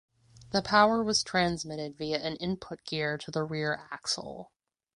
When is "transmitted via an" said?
1.21-2.35